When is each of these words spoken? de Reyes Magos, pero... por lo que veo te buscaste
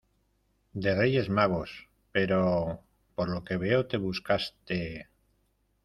de 0.73 0.95
Reyes 0.95 1.29
Magos, 1.29 1.85
pero... 2.11 2.81
por 3.13 3.29
lo 3.29 3.43
que 3.43 3.57
veo 3.57 3.85
te 3.85 3.97
buscaste 3.97 5.07